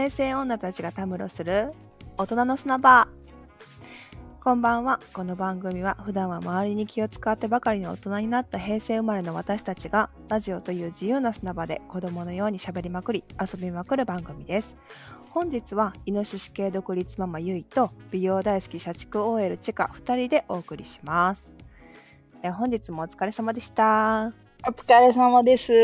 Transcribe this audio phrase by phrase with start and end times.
[0.00, 1.72] 平成女たちがたむろする
[2.16, 3.06] 大人の砂場。
[4.42, 4.98] こんばんは。
[5.12, 14.74] この番組は普段は周りに気を使ってばかりの大人になった平成生まれの私たちがラジオという自由な砂場で子供のように喋りまくり遊びまくる番組です。
[15.28, 21.58] 本日はイノシシ系独立ママゆいと美容大好き社畜 OL チカ2人でお送りします。
[22.42, 24.49] え本日もお疲れ様でした。
[24.66, 25.72] お疲れ様です。
[25.72, 25.76] お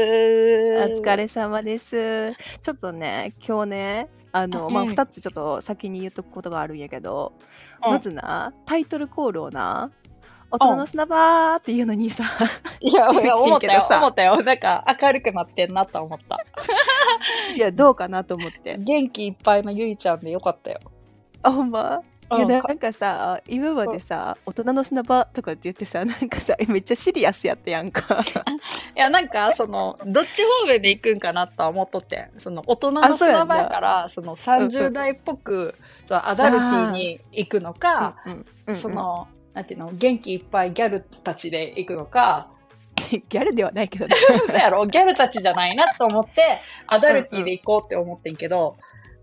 [1.00, 2.34] 疲れ様です。
[2.60, 7.32] ちょっとね、今日ね、あの、うんまあ、二つちょっと先に言っとくことがあるんやけど、
[7.86, 9.90] うんまずな、タイトルコールをな、
[10.50, 12.24] 大人の砂場っていうのにさ、
[12.80, 14.36] いや、いや思ったよ思ったよ。
[14.42, 16.38] なんか明るくなってんなと思った。
[17.56, 18.76] いや、どうかなと思って。
[18.76, 20.80] 元気いっぱいのゆいちゃんでよかったよ。
[21.42, 22.02] あ、ほんま？
[22.32, 22.48] いや、うん。
[22.48, 28.20] なんかさ、今までさ、大人の砂場とかって言ってさ、なんかさ、めっちゃシリアスやってやんか。
[28.96, 32.30] いや、なんか、その、どっち方面で行くんかなとは思っとって。
[32.38, 35.74] その、大人の砂場やから、その30代っぽく、
[36.06, 38.16] そのアダルティに行くのか、
[38.74, 42.48] その、なんていうの、元気いっぱいギャルたちで行くのか、
[43.28, 44.14] ギャルではないけどね。
[44.46, 46.42] そうやろ、ギャルたちじゃないなと思って、
[46.86, 48.76] アダルティで行こうって思ってんけど、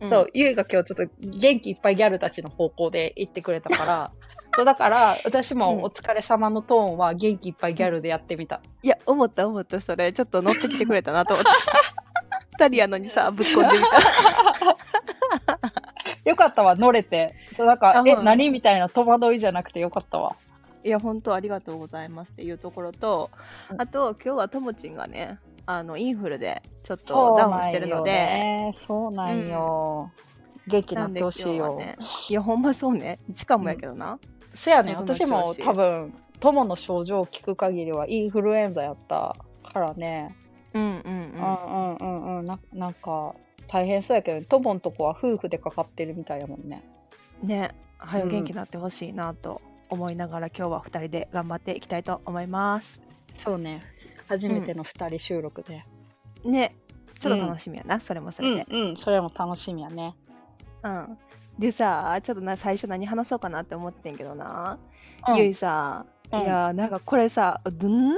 [0.09, 4.11] そう、ゆいが今日ちょっと元気いっぱいギャルたちの方向で行ってくれたから、
[4.55, 8.61] そうだから私うんもお疲れ様のトーンは元気いっぱいギャルでやってみた。
[8.83, 10.13] いや、思った思った、それ。
[10.13, 11.51] ちょっと乗ってきてくれたなと思って。
[12.59, 13.97] 二人やのにさ、ぶっこんでみた。
[16.29, 17.33] よかったわ、乗れて。
[17.51, 20.35] そう、なんか、え、何みたいな戸惑いじゃなくてよかったわ。
[20.83, 23.31] いや、本当ありがとうございますっていうところと、
[23.71, 28.71] うんあと、今日はともちんがね、あの、インフルでちょっとダウンしてるので、ね。
[28.73, 30.11] そうなんよ。
[30.67, 31.75] 元気になってほしいよ。
[31.77, 31.97] ね、
[32.29, 33.19] いや、ほんまそうね。
[33.35, 34.19] しかもやけどな。
[34.53, 39.35] せやね私も多分、友の症状を聞く限りはインフルエンザやった
[39.71, 40.35] からね。
[40.73, 42.45] うんうんうんうんうんうん。
[42.45, 43.35] ななんか、
[43.67, 46.83] 大変そうやけど、友のとこは夫婦でかかってるみたいやもんね。
[47.41, 47.49] うん。
[47.49, 53.01] ね、はようん元気になってほしいなと思いながら、今日は二人で頑張っていきたいと思います。
[53.37, 53.83] そうね。
[54.27, 55.85] 初めての二人収録で。
[56.43, 56.75] ね、
[57.19, 58.67] ちょっと楽しみやな、それもそれで。
[58.69, 60.15] うん、うん、それも楽しみやね。
[60.83, 61.17] うん。
[61.59, 64.77] でさ、ちょっとな、最初何話そうかなって思ってんけどな。
[65.27, 68.15] うんゆいさ、うんいやなんかこれさどん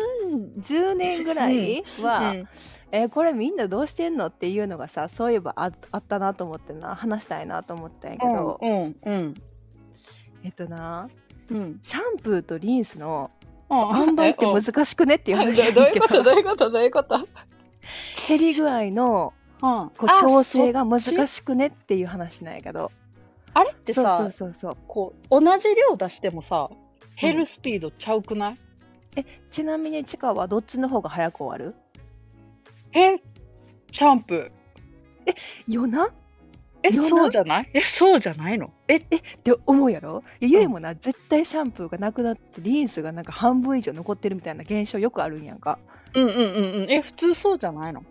[0.58, 2.48] 10年ぐらいは、うん
[2.92, 9.34] えこれみんなどうしてんのっていうのがさそういえばああったなと思ってな話したいなと思ったんやけど、うん、うん、
[10.44, 11.10] えっとな
[11.50, 11.80] うん。
[11.84, 13.32] シャンプーとリンスの
[13.70, 13.80] うん。
[13.96, 15.82] 塩梅って難しくねっていう話ど。
[15.82, 16.24] ういうこと？
[16.24, 16.70] どういうこと？
[16.70, 17.18] どういうこと？
[18.28, 19.90] 減り具合のうん。
[19.98, 22.92] こう調整が難しくねっていう話なんやけど。
[23.54, 24.78] あれってさそうそうそうそう。
[24.88, 26.70] こう同じ量出してもさ
[27.16, 28.58] 減るスピードちゃうくない、
[29.50, 31.74] ちなみにチカはどっちの方が早く終わる？
[32.92, 33.16] え
[33.92, 35.74] シャンプー。
[35.74, 36.10] よな？
[36.88, 37.70] えそうじゃない？
[37.74, 38.72] えそうじゃないの？
[38.88, 39.22] えって
[39.66, 40.24] 思うやろ？
[40.40, 45.80] いやゆいもな、絶対シャンプーがなくなってリンスがなんか半分以上残ってるみたいな現象よくあるんやんか。
[46.14, 46.92] うんうんうんうん。
[46.92, 48.04] え普通そうじゃないの？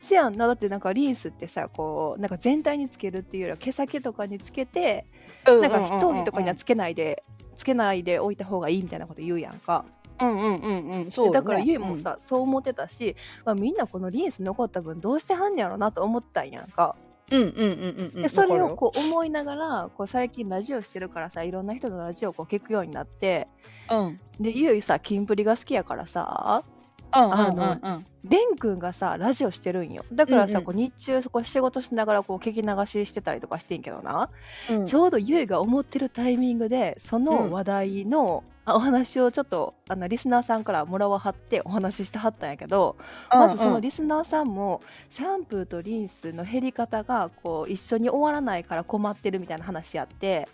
[0.00, 0.46] せやんな。
[0.46, 5.04] だってなんかリンスってさこうなんか全体につけるっていうよりは毛先とかにつけて、
[5.46, 7.22] なんか一重とかにはつけないで、
[7.56, 9.84] つけないでおいた方がいいみたいなこと言うやんか。
[10.20, 11.10] うんうんうんうん。
[11.10, 11.34] そうよね。
[11.38, 16.94] だからゆいもさ、そう思ってたし、まあ、みんなこのリンス残った分どうしてはんねやろなと思ったんやんか。
[17.30, 18.22] うんうんうんうんうん。
[18.22, 23.48] でそれをこう思いながらこう最近ラジオしてるからさいろんな人のラジオをこう聞くようになって
[23.90, 24.20] うん。
[24.40, 26.64] でゆいさキンプリが好きやからさ
[27.12, 30.04] あうんうんレン君がさラジオしてるんよ。
[30.12, 30.64] だからさ、うんうん。
[30.66, 34.28] こう日中そこ仕事しながらこう聞き流ししてたりとかしてんけどな、
[34.70, 34.86] うん。
[34.86, 42.96] ちょうどゆいが思ってるタイミングでそうんの話題の、あお話をちょっとあのリスナーさんからもらわはってお話ししてはったんやけど、
[43.30, 50.46] まずそのリスナーさんもシャンプーとリンスの減り方がこう一緒に終わらないから困ってるみたいな話やって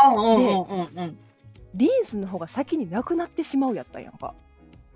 [0.00, 1.18] うんうんうんうんうん。
[1.74, 4.34] リンスの方が先になくなってしまうやったんやんか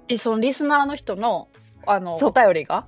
[0.09, 1.49] えそのリスナーの人の
[1.87, 2.31] あのそう。
[2.31, 2.87] お便りが？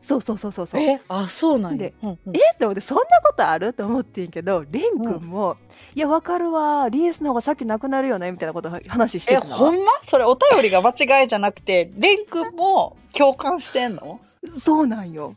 [0.00, 0.80] そうそうそうそうそう。
[0.82, 1.78] えあそうなんや。
[1.78, 2.36] でうんうん。
[2.36, 2.40] え？
[2.54, 3.68] って思ってそんなことある？
[3.68, 5.56] って思ってんけどレン君も、
[5.94, 9.92] いやわかるわリンスの方が先なくなるよねみたいなこと話してえたほんま？
[10.04, 10.90] それお便りが間
[11.22, 14.20] 違いじゃなくてレン君も共感してんの？
[14.48, 15.34] そうなんよ。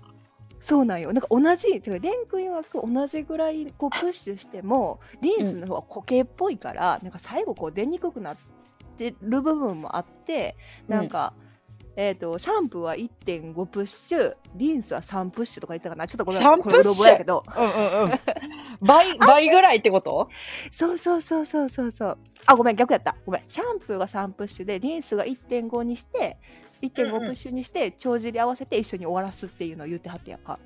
[0.60, 1.13] そうなんよ。
[1.13, 8.38] なんか同じてかレン君曰く同じぐらいこうプッシュしてもリンスの方が固形っぽいから、なんか最後こう出にくくなっ
[8.98, 10.56] てる部分もあって
[10.88, 11.34] なんか、
[11.96, 16.08] えー、とシャンプーは1.5プッシュリンスは3プッシュとか言ったかな。
[16.08, 17.44] ちょっとごめん3これうろ覚えやけど。
[17.56, 18.20] うんうんうん。
[18.82, 20.30] 倍 倍ぐらいってこと？
[20.72, 22.18] そうそうそうそうそうそう。
[22.46, 23.16] あごめん逆やった。
[23.26, 23.44] ごめん。
[23.48, 26.38] シャンプーが3プッシュでリンスが1.5にして
[26.82, 30.60] 1.5うんうんプッシュにして帳尻合わせて一緒に終わらすっていうのを言ってはってやんか。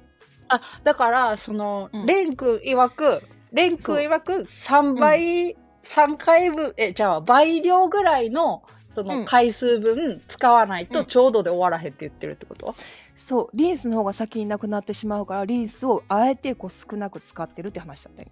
[0.49, 2.05] あ、だから、その、うん。
[2.05, 3.21] レン君曰く、
[3.53, 8.63] レン君曰く3倍、3回分、え、じゃあ倍量ぐらいの、
[8.95, 9.07] そうん。
[9.07, 10.89] の回数分使わないうん。
[10.89, 12.75] とちょうどで終わらへんって言ってるってこと、
[13.15, 13.49] そう。
[13.53, 18.31] リンスの方が先になくなってしまうからリンスをあえてこう少なく使ってるって話だったんよ。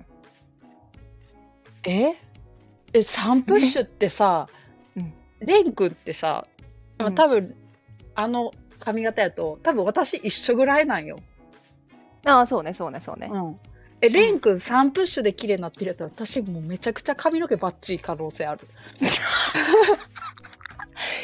[1.86, 2.16] え？
[2.92, 4.48] え、3プッシュってさ、
[4.98, 5.13] うん。
[5.40, 6.46] レン君ってさ、
[6.98, 7.16] まあうん。
[7.16, 7.56] 多分、
[8.16, 11.19] あの髪型やと、多分私一緒ぐらいなんよ。
[12.25, 13.60] ああそうねそうねそうね、うん。
[14.01, 18.62] え、レン君3プッシュで綺麗になってるやつ私もうめちゃくちゃ髪の毛バッチリ可能性ある。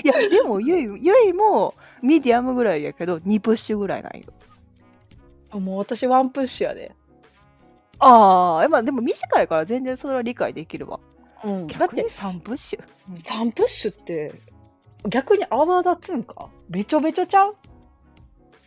[0.04, 5.60] いやでもゆいゆいもミディアムぐらいやけど2プッシュぐらいなんよ。
[5.60, 6.94] もう私ワンプッシュやで。
[8.00, 11.00] ああまあでも短いから全然それは理解できるわ。
[11.46, 11.68] うん。
[11.68, 12.84] 逆にて3プッシュ、
[13.16, 14.34] 3プッシュって
[15.08, 16.50] 逆に泡立つんか？
[16.70, 17.56] べちょべちょちゃう？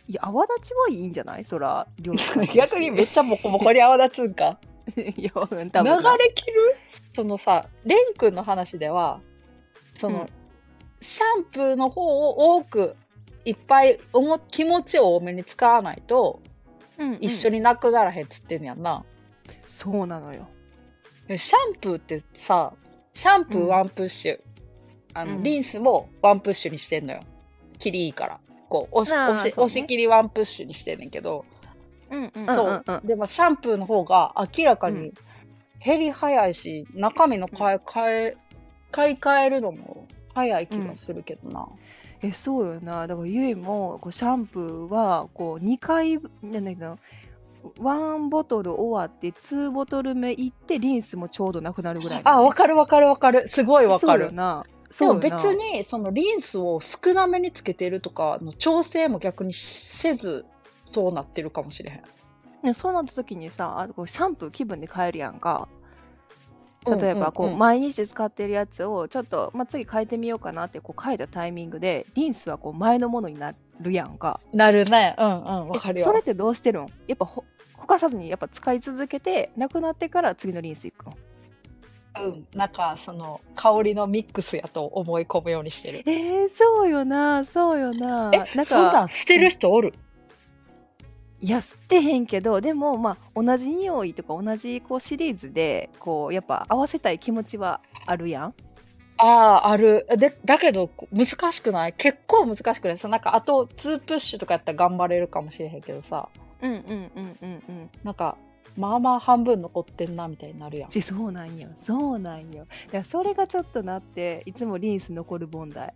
[0.09, 1.45] いや泡立ちはいいんじゃない？
[1.45, 2.13] そら量
[2.55, 4.59] 逆にめっちゃボコボコに泡立つんか。
[4.97, 5.69] いや多分流
[6.01, 6.53] なれきる？
[7.11, 9.21] そのさ、レン君の話では、
[9.93, 10.29] その、うん。
[10.99, 12.95] シャンプーの方を多く、
[13.45, 16.39] いっぱいおも気持ちを多めに使わないと、
[16.97, 17.17] うんうん。
[17.21, 19.05] 一緒になくならへんっつってんやんな。
[19.67, 20.47] そうなのよ。
[21.27, 22.73] えシャンプーってさ、
[23.13, 24.39] シャンプーうんワンプッシュ、
[25.13, 25.43] あの、うん。
[25.43, 27.21] リンスもワンプッシュにしてんのよ。
[27.77, 28.39] 切りいいから。
[28.69, 29.65] こう、押し、押し、そうね。
[29.65, 31.45] 押し切りワンプッシュにしてんねんけど、
[32.11, 33.07] うんうん。
[33.07, 35.13] でもシャンプーの方が明らかうに
[35.83, 38.37] 減り早いし、中身の買い替え、
[38.91, 41.67] 買い替えるのも早い気がするけどな。
[42.21, 43.07] えそうよな。
[43.07, 46.97] だからゆいもこうシャンプーはこう2回なんだけど
[47.79, 53.47] 1ボトル終わって2ボトル目行ってリンスもちょうどなくなるぐらいあ、わかかるわかるわかる。
[53.47, 54.33] すごいわかそうよる。
[54.33, 54.65] な
[54.97, 60.45] でも別にそのリンスを少なめにつけてるとかの調整も逆にせず
[60.85, 62.01] そうなってるかもしれへん。
[62.63, 65.67] ねそうなった時にさあこうシャンプー気分で変えるやんか
[66.87, 75.13] 例えばこう、毎日使ってるやつをちょっと、まあ、次変えてみようかなってこう変えたタイミングでリンスはこう前のものになるやんかなるね。
[75.19, 75.69] うんうん。
[75.69, 76.03] わかるよ。
[76.03, 76.87] えそれってどうしてるん？
[77.05, 77.43] やっぱほ
[77.73, 81.17] ほかさずにやっぱ使い続けてなくなってから次のリンスいくの？
[82.17, 82.47] うん。
[82.53, 86.03] なんかその香りのミックスやと思い込むようにしてる。
[86.05, 88.31] えー、そうよなそうよな。
[88.33, 89.93] え、なんそんなかん捨てる人おる、
[91.41, 98.53] いや吸ってへんけどでもまあ同じ匂いとか同じこうシリーズでこうやっぱ合わせたい気持ちはあるやん。
[99.21, 100.07] ああ、ある。
[100.15, 101.93] で、だけど、難しくない？
[101.93, 102.97] 結構難しくない？
[102.97, 106.29] さ、なんか、あと、2プッシュとかやったら頑張れるかもしれへんけどさ、
[106.61, 107.89] うんうんうんうんうん。
[108.05, 108.37] なんか、
[108.79, 110.89] まあまあ半分残ってんな、みたいになるやん。
[110.89, 115.93] ちそうなんよそうなんよだからそれがちょっとなっていつもリンス残る問題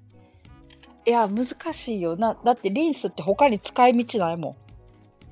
[1.05, 2.37] いや、難しいよな。
[2.43, 4.55] だって、リンスって他に使い道ないも。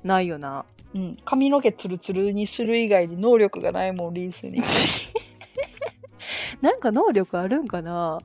[0.02, 0.64] ないよな
[0.94, 1.16] んうん。
[1.24, 4.62] 髪の毛ツルツルにする以外に能力がないもん、リンスに。
[6.60, 8.18] なんか能力あるんかな？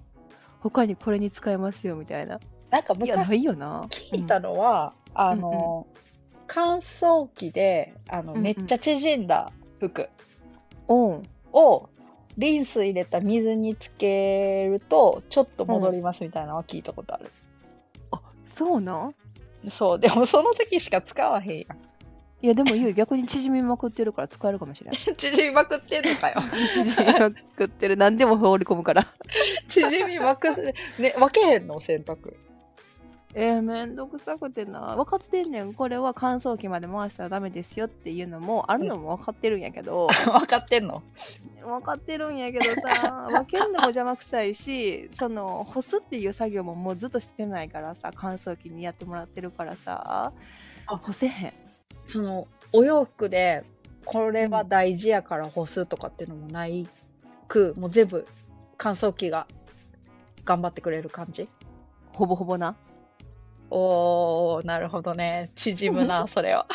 [0.60, 2.40] 他にこれに使えますよみたいな
[2.70, 5.88] なんかいやない昔よな聞いたのは、あの、
[6.48, 8.44] 乾燥機で、あの、うんうん。
[8.44, 10.10] めっちゃ縮んだ服。
[10.88, 11.12] うんう。
[11.20, 11.24] ん
[11.54, 11.90] を
[12.38, 17.32] リンス入れた水につけるとちょっと戻りますみたいなのは聞いたことある、
[18.12, 19.16] あそうなん？
[19.70, 20.00] そう。
[20.00, 21.78] でもその時しか使わへんやん。
[22.40, 26.36] いやでもゆう逆に縮みまくってるから使えるかもしれない 縮みまくってんのかよ。
[26.72, 27.98] 縮みまくってる。
[27.98, 29.08] 何でも放り込むから。
[29.68, 31.80] 縮みまくるね分けへんの？
[31.80, 32.36] 洗濯
[33.40, 34.96] えー、めんどくさくてな。
[34.96, 35.76] 分かってんねん。
[35.76, 41.04] これは乾燥機まで回したらダメですよっていうのもあるのも分かってるんやけど、 分かってんの？
[41.62, 43.28] 分かってるんやけどさ。
[43.30, 50.34] 分けんのも邪魔くさいしその干すっていう作業ももうずっとしてないからさ乾燥機にやってもらってるからさ。
[50.88, 50.98] あ。
[50.98, 51.54] 干せへん。
[52.08, 53.64] そのお洋服で
[54.04, 56.90] これは大事やから干すとかっていうのもない
[57.48, 58.26] くもう全部
[58.78, 59.46] 乾燥機が
[60.44, 61.48] 頑張ってくれる感じ？
[62.14, 62.76] ほぼほぼな
[63.70, 65.50] おーなるほどね。
[65.56, 66.66] 縮むな それは。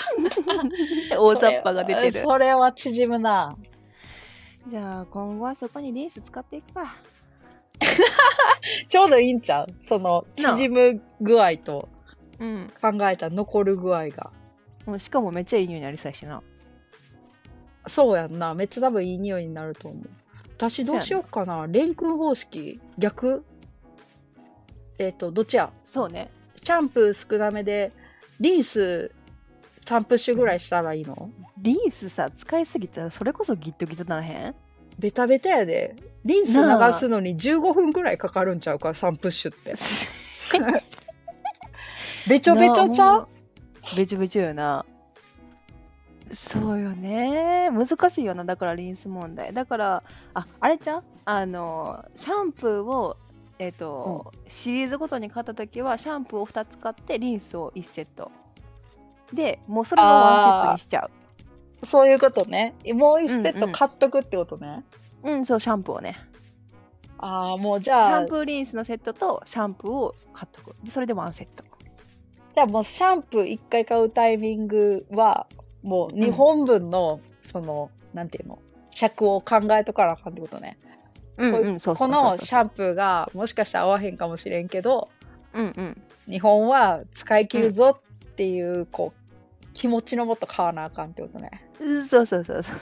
[1.19, 2.13] 大雑把が出てる。
[2.21, 3.57] それは縮むな。
[4.69, 6.95] じゃあ今後はそこにリンス使っていくか。
[8.89, 9.75] ちょうどいいんちゃう？
[9.81, 11.89] その縮む具合と
[12.39, 12.73] うん。
[12.81, 14.31] 考えた残る具合が。
[14.87, 16.43] もうしかもめっちゃいい匂いになりそうやしな。
[17.87, 18.55] そうやんな。
[18.55, 20.11] めっちゃ多分いい匂いになると思う。
[20.57, 21.67] 私どうしようかな。
[21.67, 22.81] レン君方式？
[22.99, 23.45] 逆？
[24.99, 25.73] えっ、とどっちや？
[25.83, 26.31] そうね
[26.62, 27.92] シャンプー少なめで
[28.40, 29.11] リンス
[29.85, 31.31] 3プッシュぐらいしたらいいの？
[31.59, 33.02] リンスさ使いすぎた。
[33.02, 34.54] らそれこそギットギトならへん？
[34.99, 35.97] ベタベタやで。
[36.25, 36.59] リンス流
[36.92, 39.73] すのに15分ぐらいかかるんちゃうか3プッシュって。
[42.28, 43.28] べちょべちょちゃう？
[43.97, 44.85] べちょべちょよな。
[46.31, 47.71] そうよね。
[47.71, 49.52] 難しいよなだからリンス問題。
[49.52, 50.04] だから
[50.35, 51.04] ああれちゃう？
[51.25, 53.16] あのシャンプーを
[53.62, 58.33] えっ、と、シリーズごとに買った時はシャンプーを2つ買ってリンスを1セット。
[59.33, 61.09] でもうそれをワンセットにしちゃ
[61.81, 61.87] う。
[61.87, 62.75] そういうことね。
[62.92, 64.83] もう一セット買っとくってことね。
[65.23, 66.19] うんそうシャンプーをね。
[67.19, 68.21] ああ、もうじシゃあ。
[68.23, 70.75] ャン、プーリンスのセットとシャンプーを買っとく。
[70.83, 71.62] でそれでワンセット。
[72.57, 75.47] じゃあもうシャンプー1回買うタイミングは、
[75.85, 78.59] もう2本分の、その、なんていうの、
[78.90, 80.76] 尺を考えとかなあかんってことね。
[81.37, 81.43] こ
[82.09, 85.09] のシャンプーがもしかしたら合わへんかもしれんけど、
[85.55, 86.03] うんうん。
[86.29, 91.51] 日本は使い切るぞっていう、こう、気持ちのもと買わなあかんってことね。
[91.81, 92.77] うんそうそうそうそう。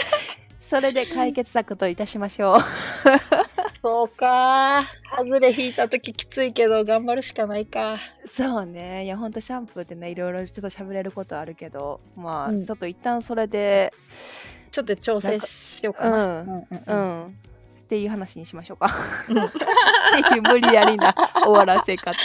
[0.60, 2.58] それで解決策といたしましょう。
[3.82, 4.82] そうか。
[5.16, 7.98] 外れ引いた時きついけど頑張るしかないか。
[8.24, 9.04] そうね。
[9.04, 12.64] いやほんとシャンプーってねいろいろちょっと喋れることあるけどまあ、うん。
[12.66, 13.92] ちょっと一旦それで
[14.72, 16.40] ちょっと調整しようかな。
[16.40, 16.48] うん。
[16.48, 16.98] うんううん。
[17.28, 17.38] ん、
[17.86, 18.90] っていう話にしましょうか。
[19.28, 21.14] う無理やりな
[21.44, 22.18] 終わらせ方。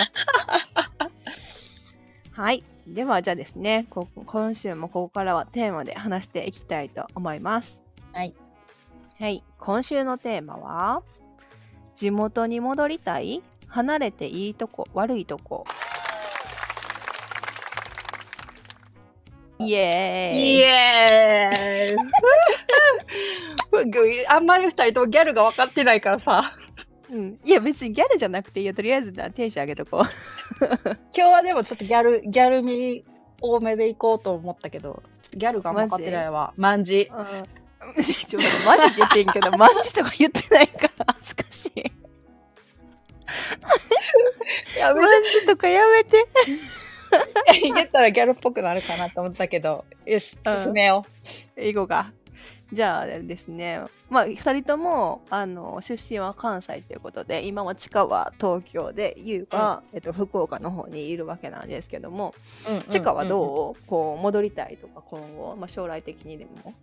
[2.32, 2.63] はい。
[2.88, 7.84] ではじゃあですねこ今週もここからはテーマで話していきたいと思います。
[8.12, 8.34] はい。
[9.20, 9.44] はい。
[9.60, 11.03] 今週のテーマは
[11.94, 13.44] 地元に戻りたい？
[13.68, 14.88] 離れていいとこ？
[14.96, 15.63] 悪いとこ？
[19.60, 20.56] イエーイ。
[20.56, 21.21] イエーイ
[24.27, 26.55] あんまり二人ともギャルが分かってないからさ。
[27.10, 28.74] うん、いや別にギャルじゃなくていいよ。
[28.74, 30.03] とりあえずなテンション上げとこう。
[31.13, 33.03] 今日はでもちょっとギャル、ギャル味
[33.41, 36.53] 多めで行こうと思ったけど、ちょっとギャルが分かってないわ。
[36.55, 37.12] まんじ。
[37.12, 37.95] うん、
[38.27, 41.91] ちょマジで言ってんけどマジとか言ってないから恥ずかしい。
[44.79, 46.25] やマジとかやめて。
[47.62, 50.63] 言ったらギャルっぽくなるかなと思ってたけど、よし、うん。
[50.63, 51.05] 進めよ
[51.55, 52.12] 英語が
[52.74, 62.34] じゃあですねまあ2人ともあの出身は関西ということで今は地下は東京で優は、えっと、福岡の方にいるわけなんですけども
[62.70, 62.74] う。
[62.74, 63.28] うん地下はうん。
[63.28, 66.74] うんどう,、こう戻りたいとか今後、まあ、将来的にでも？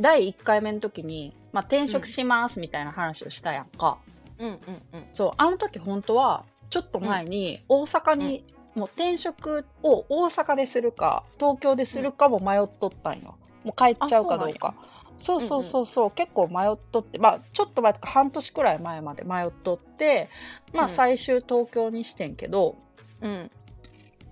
[0.00, 3.98] 第1回目の時に、まあ、転職しますみたいな話をしたやんか。
[4.38, 4.48] うん。
[4.48, 13.36] うんうんそう、あの時本当は、ちょっと前に大阪に、もう転職を大阪でするか、東京でするかも迷っとったんよ。
[13.64, 14.74] もう帰っちゃうかどうか。
[15.18, 20.28] そうそうそうそう、結構迷っとって、まあちょっと前とか半年くらい前まで迷っとって、
[20.72, 20.90] まあうん。
[20.90, 22.76] 最終東京にしてんけど、
[23.20, 23.50] うん。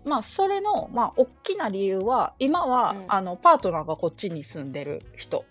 [0.04, 3.04] まあそれの、まあ大きな理由は、今は、うん。
[3.08, 5.44] あの、パートナーがこっちに住んでる人。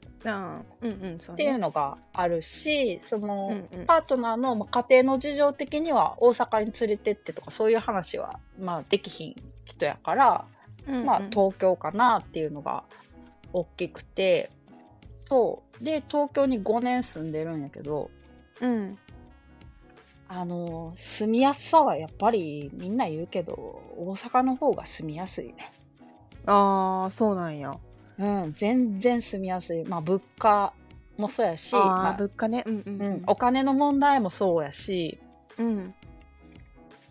[1.34, 3.86] っていうのがあるし、その、うんうん。
[3.86, 10.46] パートナーのまあ家庭の事情的には大阪に連れてってとかそういう話は、まあ、できひん人やから、
[10.88, 11.06] うんうん。
[11.06, 12.84] まあ、東京かなっていうのが
[13.54, 14.52] 大きくて
[15.30, 15.84] そう。
[15.84, 18.10] で東京に5年住んでるんやけど
[18.62, 18.98] うん。
[20.28, 23.54] あの住みやすさはやっぱりみんな言うけど
[23.98, 25.72] 大阪の方が住みやすいね。
[26.46, 27.78] ああそうなんや。
[28.20, 29.84] うん、全然住みやすい。
[29.86, 30.74] まあ物価
[31.18, 32.64] もそうやし、あー、まあ物価ね。
[32.66, 33.02] うんううん。
[33.18, 35.20] ん、お金の問題もそうやし、
[35.58, 35.94] うん。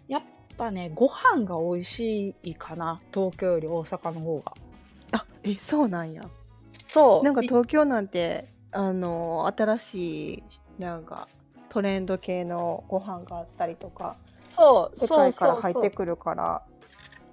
[0.06, 0.22] やっ
[0.56, 4.52] ぱね、ご飯が美味しいかな、東京より大阪の方が。
[5.12, 6.22] あえそうなんや
[6.88, 7.24] そう。
[7.24, 10.42] なんかい東京なんてあの新しい
[10.78, 11.28] なんか
[11.68, 14.16] トレンド系のご飯があったりとか
[14.56, 15.94] そう、世界から入ってる。
[15.94, 16.62] くるから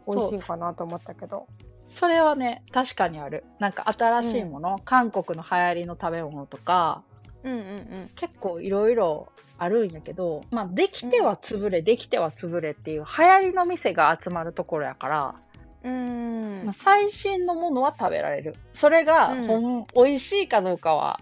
[0.08, 1.48] 美味しいかなと思ったけど
[1.90, 3.46] それはね、確かにある。
[3.60, 7.04] なんか新しいもの、韓国の流行りの食べ物とか、
[7.44, 15.36] うんうん結構いろいろあるんやけど、まあ、できては潰れ、できては潰れっていう流行りの店が集まるところやから、
[15.86, 15.90] う
[16.70, 16.74] ん。
[16.74, 18.56] 最新のものは食べられる。
[18.74, 19.48] それが、うん。
[19.48, 21.20] ほん、美味しいかどうかは、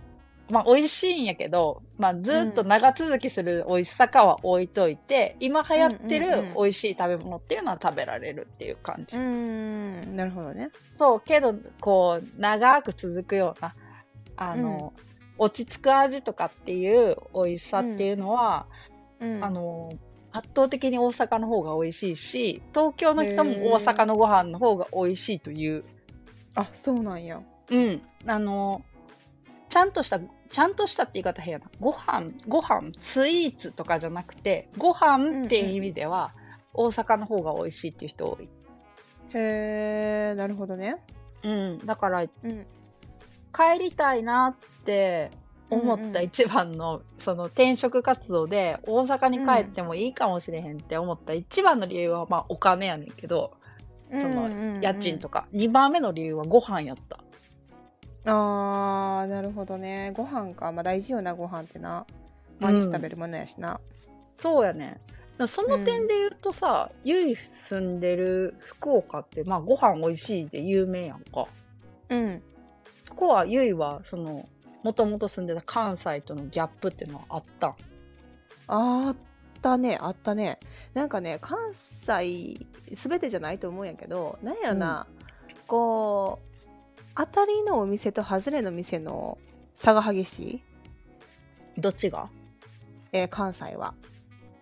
[0.49, 6.49] まあ、美味しいんやけど、まあ、ずっと長続きする美味しさかは置いといて、今流行ってうんうんうん。
[6.49, 9.17] る美味しい食べ物っていうのは食べられるっていう感じ。
[9.17, 10.15] うん。
[10.15, 10.69] なるほどね。
[10.97, 13.75] そう、けど、こう、長く続くような、
[14.37, 14.93] あの、
[15.37, 18.67] 落ち着く味とかっていう美味しさっていうのは、
[19.19, 19.43] うん。
[19.43, 19.91] あの、
[20.33, 25.83] 圧倒的に大阪の方が美味しいし、東京の人も大阪のご飯の方が美味しいという
[26.55, 28.01] あそうなんやうん。
[28.25, 28.83] あの、
[29.69, 31.65] ちゃんとした、ちゃんとしたって言い方変やな。
[31.79, 36.33] ご飯、ご飯、スイーツとかじゃなくて、ご飯っていう意味では、
[36.73, 38.49] 大阪の方が美味しいっていう人多い。
[39.35, 40.97] へえなるほどね
[41.43, 41.77] うん。
[41.85, 42.65] だから、うん
[43.55, 45.29] 帰りたいなって
[45.69, 53.53] 思った一番の、その転職活動で、大阪に帰ってもいいかもしれへんって思った一番の理由は、まあ、お金やねんけど、
[54.19, 54.49] その
[54.81, 55.47] 家賃とかか。
[55.51, 57.19] 二番目の理由はご飯やった。
[58.25, 62.05] あーなるほどねご飯かまあ大事よなご飯ってな
[62.59, 63.81] 毎日食べるものやしな、
[64.39, 65.01] そうやね。
[65.47, 71.47] その点で言うとさ、ゆい住んでる福岡って、まあご飯美味しいで有名やんか。
[72.09, 72.41] うん、
[73.03, 74.47] そこはゆいは、その、
[74.83, 77.69] もともと住んでた関西とのギャップっていうのはあった。
[77.69, 77.75] ん
[78.67, 79.15] あっ
[79.61, 79.97] たね。
[79.99, 80.59] あったね。
[80.93, 85.07] なんかね関西全てじゃないと思うんやけどなんやろな、
[85.65, 89.37] こう当たりのお店と外れの店の
[89.73, 90.61] 差が激しい、
[91.79, 92.29] どっちが？
[93.11, 93.93] えー関西は。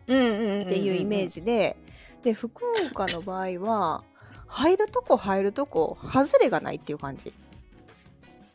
[0.08, 1.36] うんうんっていうイメージ。
[1.36, 1.78] ジで、
[2.24, 4.04] で福岡の場合は
[4.48, 7.34] 入るとこ入るとこ外れがないっていう感じ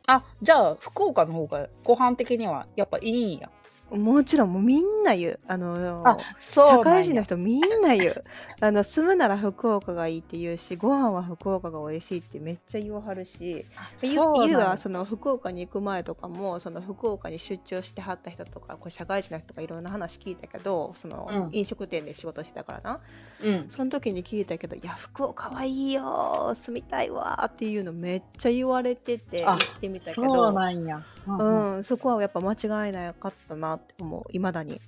[0.07, 3.51] あ、じゃあ、福岡の方がご飯的にはやっぱいいんや。
[3.91, 5.41] もちろんもうみんな言う。
[5.47, 8.25] あのあ、そう社会人の人みんな言う。
[8.61, 13.65] あの住むなら福岡がいいって言うしご飯は福岡が美味しいってめっちゃ言わはるし
[14.03, 14.11] ゆ
[14.47, 21.49] ゆうはその福岡に行く前とかもその福岡に出張してはった人とかこう社会人の人とかいろんな話聞いたけどその、うん。
[21.53, 23.01] 飲食店で仕事してたからな。
[23.43, 23.67] うん。
[23.71, 31.05] その時に聞いたけど「いや福岡はいいよ住みたいわ」っていうのめっちゃ言われてて行あってみたけそうどなんや。
[31.27, 31.85] うん。
[31.85, 34.25] そこはやっぱ間違いなかったなって思う。
[34.33, 34.81] いまだに。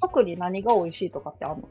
[0.00, 1.68] 特に何が美味しいとかってあんの？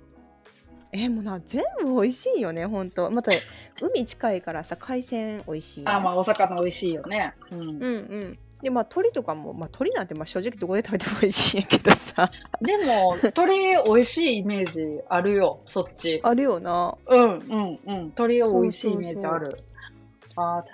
[0.92, 3.32] えもうな全部美味しいよねほんとまた
[3.80, 7.34] 海近いからさ海鮮美味しいあ、まあ、お魚美味しいよね。
[7.52, 7.60] うん。
[7.60, 8.40] うんうん。
[8.62, 12.30] でまあ鳥とかも、まあ、鳥なんてまあ正直どこで食べても美味しいんやけどさ。
[12.60, 16.20] でも、鶏美味しいイメージあるよ、そっち。
[16.24, 16.94] あるよな。
[17.08, 17.80] うんうんうん。
[18.08, 19.64] 鶏美味しいイメージある。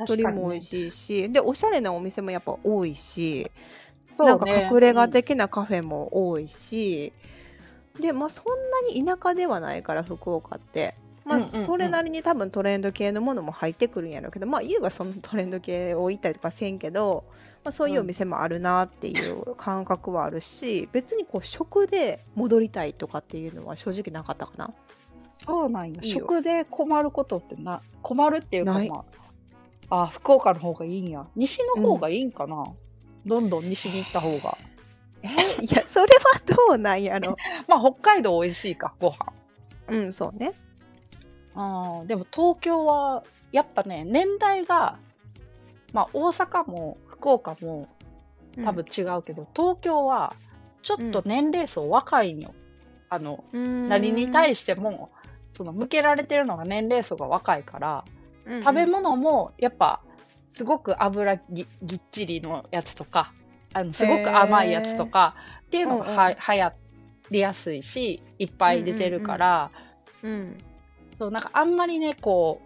[0.05, 3.51] 鳥も美味しいしでおしゃれなお店もやっぱ多いし、ね
[4.17, 7.12] なんか隠れ家的なカフェも多いし、
[8.00, 10.95] でまあそんなに田舎ではないから福岡って。
[11.25, 17.25] まあ、うんうんうんそれなりに多分トレンド系のものも入ってくるんやろうけどまあ優がそのトレンド系を行ったりとかせんけど、
[17.63, 24.72] まあ、そういうお店もあるなっていう感覚はあるし、別にこう食で戻りたいとかっていうのは正直なかったかな。
[25.44, 26.03] そうなんや。
[26.03, 29.05] 食で困ることってな、困るっていうかまあ、
[29.89, 31.25] あ、福岡の方がいいんや。
[31.35, 32.65] 西の方がいいんかな、
[33.25, 34.57] どんどん西に行った方が。
[35.24, 35.27] え
[35.63, 37.35] いやそれはどうなんやろ
[37.67, 39.33] まあ、北海道美味しいか、ご飯。
[39.87, 40.53] うんそうね。
[41.55, 44.98] あーでも東京は、やっぱね、年代が、
[45.93, 47.87] まあ、大阪も福岡も
[48.63, 50.33] 多分違うけど、東京は
[50.81, 52.53] ちょっと年齢層若いんよ。
[53.09, 55.09] あの、うん何に対しても、
[55.53, 58.05] その向けられてるのが年齢層が若いから、
[58.46, 60.01] うん食べ物もやっぱ
[60.53, 63.34] すごく油ぎぎっちりのやつとか
[63.74, 66.36] あのすごく甘いやつとかっていうのがは、うん。
[66.36, 66.74] 流行
[67.31, 69.72] りやすいしいっぱい出てるから、
[70.24, 70.58] うん
[71.18, 72.62] そうなんかあんまりねこ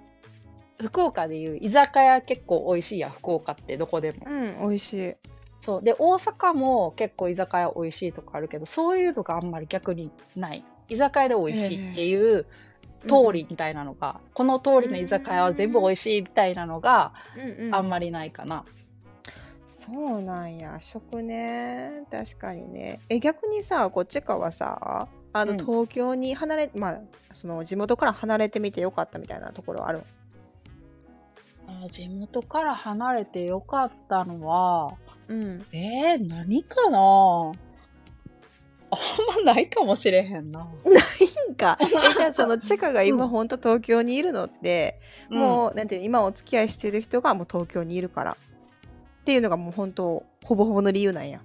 [0.80, 4.26] う福岡でいう居酒屋結構美味しいや福岡ってどこでも。
[4.28, 5.14] うん美味しい。
[5.62, 10.64] そうで大阪も結構居酒屋美味しいとかあるけどそういうのがあんまり逆にない。
[10.88, 12.46] 居酒屋で美味しいっていう
[13.08, 17.76] 通りみたいなのが、この通りの居酒屋は全部美味しいみたいなのがうんうん。
[17.76, 18.66] あんまりないかな。
[19.66, 20.78] そうなんや。
[20.82, 22.04] 食ね。
[22.12, 23.00] 確かにね。
[23.08, 25.58] え逆にさこっちかはさあの、うん。
[25.58, 27.00] 東京に離れまあ
[27.32, 30.02] その地元から離れてみてよかったみたいなところある
[31.68, 35.66] あ地元から離れてよかったのは、うん。
[35.72, 37.52] えー、何かな？
[38.92, 38.96] あ
[39.42, 40.60] んまないかもしれへんな。
[40.60, 41.78] なんか。
[41.82, 43.30] えじゃあそのチェカが今うん。
[43.30, 45.00] ほんと東京にいるのって、
[45.30, 48.38] もううなんて今お付き合いしてる人がもう東京にいるから。
[49.22, 51.42] っていうのがもう本当ほぼほぼの理由なんや。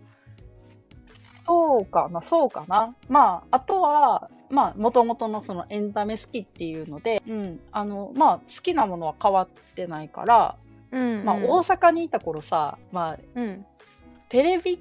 [1.47, 2.95] そうかな、そうかな。
[3.09, 10.57] まあ、あとは、まあ、もともとのそのエンタメ好きっていうので、うん、あの、まあ、好きなものは変わってないから、
[10.91, 11.25] うん。
[11.25, 13.67] まあ、大阪にいた頃さ、まあ、うん。
[14.29, 14.81] テレビ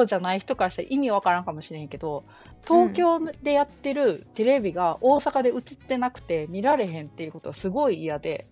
[0.00, 2.24] っ子じゃない人からしたら意味わからんかもしれんけど、
[2.66, 8.46] 東京でやってるテレビが大阪で映ってなくて見られへんっていうことがすごい嫌で、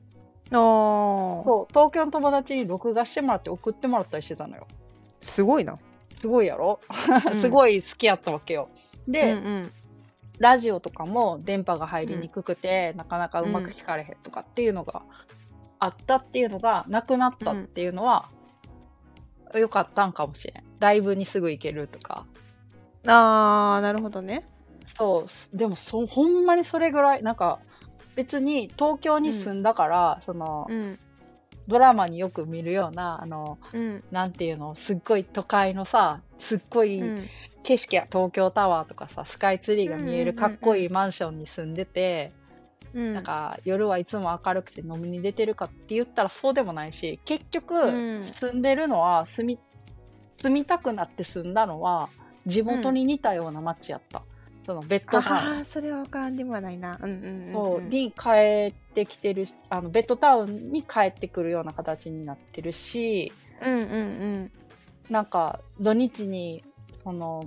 [0.52, 1.42] あー。
[1.42, 4.68] そう、東京の友達に録画してもらって送ってもらったりしてたのよ。
[5.20, 5.78] すごいな。
[6.12, 6.78] すごいやろ、
[7.32, 7.40] うん。
[7.42, 8.68] すごい好きやったわけよ。
[9.08, 9.72] で、うんうん。
[10.38, 15.02] ラジオとかも電波が入りにくくて、なかなかうまく聞かれへんとかっていうのが
[15.78, 18.28] あったっていうのがなくなったっていうのは、
[19.54, 20.71] よかったんかもしれん。
[20.82, 22.26] ライブにすぐ行けるとか。
[23.06, 24.44] あーなるほどね。
[24.96, 27.60] そう、すでもそ、ほんまにそれぐらい、なんか、
[28.16, 30.98] 別に東京に住んだから、その、うん。
[31.68, 34.04] ドラマによく見るような、あの、うん。
[34.10, 37.28] なんていうの、すっごい都会のさ、すっごいうん。
[37.62, 40.56] 景色や東京タワーとかさ、スカイツリーが見えるうんうんうんうん。
[40.56, 42.32] かっこいいマンションに住んでて、
[42.92, 43.14] うん。
[43.14, 48.22] なんか夜はいつも明るくて飲みに出てるかって言ったらそうでもないし結局、うん。
[48.22, 49.58] 住んでるのは住み
[50.38, 52.08] 住みたくなって住んだのは
[52.46, 54.22] 地元に似たような街やった、
[54.64, 56.98] そのベッドタウンああそれは分からんでもないな。
[57.02, 63.84] うんうんうん、うん、そうに帰ってきてるあのベッドタウンに帰ってくるような形になってるしうんうんう
[64.44, 64.52] ん。
[65.10, 66.64] なんか土日に
[67.02, 67.46] その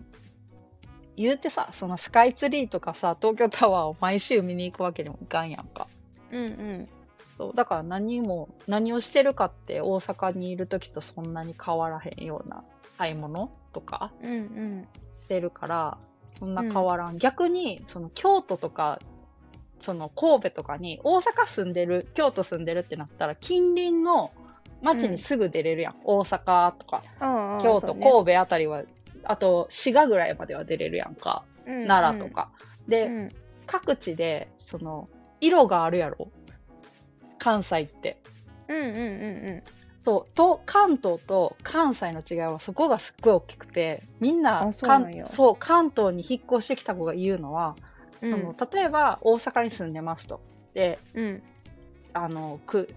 [1.16, 5.88] 言うてさそのスカイツリーとかさ東京タワーを毎週見に行くわけにもいかんやんか。
[6.32, 6.90] うんうん。
[7.38, 12.64] そうだから何も何をしてるかって大阪にいる時とそんなに変わらへんような
[12.98, 14.88] 買い物とかうんうん。
[15.22, 15.98] してるから
[16.40, 19.00] そんな変わらん、逆にその京都とか
[19.80, 24.32] その神戸とかに大阪住んでる京都住んでるってなったら近隣の
[24.82, 27.02] 町にすぐ出れるやん、大阪とか
[27.62, 28.04] 京都、ね。
[28.04, 28.84] 神戸あたりは
[29.24, 31.88] あと滋賀ぐらいまでは出れるやんか、うんうん。
[31.88, 32.50] 奈良とか。
[32.88, 33.32] で、うん。
[33.66, 35.10] 各地でその
[35.42, 36.30] 色があるやろ。
[37.40, 38.18] 関西って。
[38.68, 39.64] うんうんうん
[40.06, 40.36] そう。
[40.36, 47.76] と関東と関西の違いはそこがすっごい大きくてみんなあそう関そう関東に引っ越してきた子が言うのは、
[48.22, 48.32] うん。
[48.32, 50.40] その例えば大阪に住んでますと。
[50.76, 51.44] でうん。
[52.14, 52.94] あのく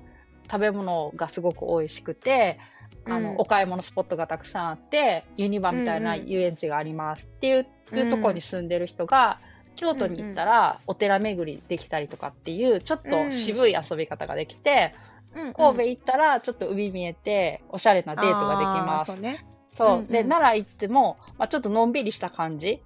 [0.51, 2.61] 食べ物がすごく美味しくて
[3.07, 3.37] あの、うん。
[3.39, 7.99] お買い物スポットがたくさんあってユニバみたいなうんうん遊園地がありますっていう,、うん。
[7.99, 9.41] いうところに住んでる人が
[9.77, 15.09] 京都に行ったらお寺巡りできたりとかっていうちょっと渋い遊び方ができて、うん
[15.55, 19.13] 神戸行ったらちょっと海見えておしゃれなデートができます。
[19.13, 19.45] そうね。
[19.73, 20.07] そう、うんうん。
[20.09, 22.83] で奈良行っても、まあ、ちょっとのんびりした感じ。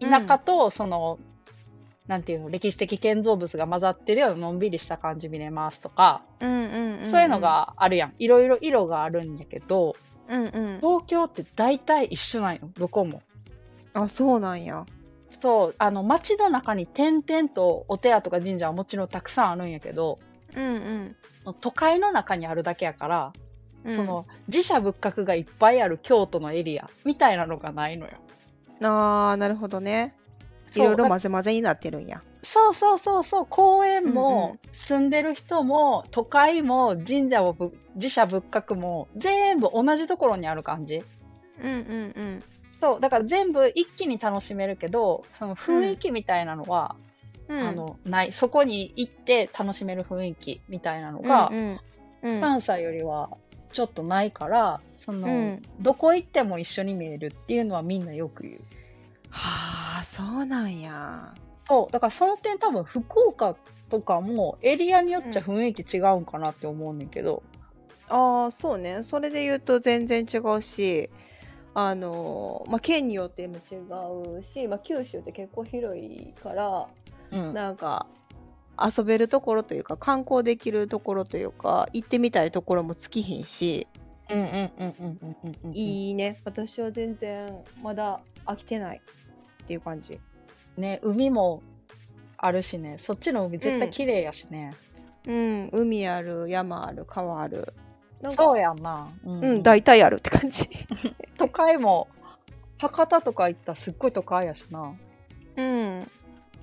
[0.00, 1.18] 田舎とその、
[2.06, 7.10] なんていうの歴史的建造物が混ざってるようなのんびりした感じ見れますとか、うんうんんん。
[7.10, 8.14] そういうのがあるやん。
[8.18, 9.96] いろいろ色があるんやけど
[10.28, 10.76] うんうん。
[10.80, 13.22] 東京って大体一緒なんよどこも。
[13.94, 14.84] あそうなんや。
[15.30, 15.74] そう。
[15.78, 20.18] あの街の中に点々とお寺とか神社はもちろんたくさんあるんやけど
[20.56, 21.16] うん
[21.60, 23.32] 都会の中にあるだけやから、
[23.84, 23.96] うん。
[23.96, 28.12] その自社仏閣がいっぱいある京都のエリアみたいなのがないのよ。
[28.82, 30.14] ああなるほどね。
[30.74, 32.22] いろいろ混ぜ混ぜになってるんや。
[32.42, 33.46] そうそうそうそう。
[33.48, 34.10] 公園うん。
[34.10, 41.02] うも住んでる人も都会も神社もぶ自社仏閣も全部同じところにある感じ。
[41.62, 42.42] うんうん
[42.80, 47.13] そうだから全部一気に楽しめるけどその雰囲気みたいなのは、うん
[47.48, 51.80] あのないそこに行って楽しめる雰囲気みたいなのが、うんうん
[52.22, 52.40] うん。
[52.40, 53.30] 関西よりは
[53.72, 55.62] ちょっとないからその、うん。
[55.80, 58.54] どこ行っても一緒に見えるっていうのはみんなよく言う。
[59.30, 61.34] はあそうなんや。
[61.66, 61.92] そう。
[61.92, 63.56] だからその点多分福岡
[63.90, 67.42] とかもエリアによっちゃ雰囲気違うんかなって思うねんけど、
[68.08, 69.02] ああそうね。
[69.02, 71.10] それで言うと全然違うし
[71.74, 76.86] あのまあ県によっても違うし、まあ、九州って結構広いから
[77.34, 77.54] うん。
[77.54, 78.06] なんか
[78.80, 83.86] 遊べるところというか観光できるところというか行ってみたいところも尽きひんし
[84.30, 86.40] うんうんうんうんうんうんうんいいね。
[86.44, 89.00] 私は全然まだ飽きてない
[89.62, 90.18] っていう感じ。
[90.76, 91.62] ね海も
[92.36, 92.96] あるしね。
[92.98, 94.72] そっちの海絶対綺麗やしね、
[95.26, 95.70] うん。
[95.72, 97.72] 海ある山ある川ある。
[98.30, 99.08] そうやんな。
[99.24, 99.40] うん。
[99.40, 100.68] うん大体あるって感じ。
[101.36, 102.08] 都会も
[102.78, 104.94] 博多とか行ったらすっごい都会やしな。
[105.56, 106.10] うん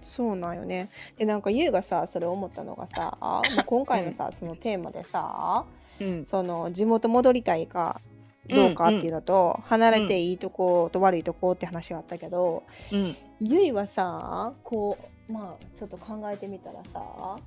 [0.01, 0.89] そうなんよね。
[1.17, 5.65] でなんかゆうがさそれ思ったのがさ今回のさ、そのテーマでさ
[5.99, 6.25] うん。
[6.25, 8.01] その地元戻りたいか
[8.49, 13.15] どうかっていうのと、離れていいとこと悪いとこって話があったけど、うん。
[13.39, 14.97] ゆいはさこ
[15.29, 17.37] うまあちょっと考えてみたらさ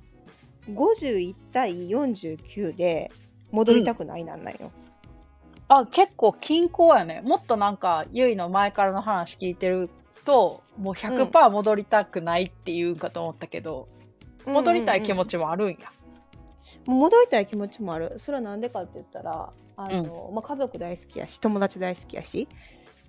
[0.69, 3.11] 51対49で
[3.51, 4.53] 戻りたくないなんなん。
[4.55, 4.71] よ。
[5.67, 7.21] あ結構均衡やね。
[7.23, 9.89] もっとなんかゆいの前からの話聞いてる
[10.25, 13.87] ともう100%戻りたくないっていうんかと思ったけど、
[14.45, 15.77] 戻りたい気持ち、ちもあるんや。
[16.85, 18.13] 戻りたい気持ちもある。
[18.17, 22.47] それはなんでかって言ったらあの、まあ、家族大好きやし友達大好きやし